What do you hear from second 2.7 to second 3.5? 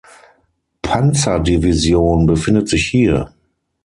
hier.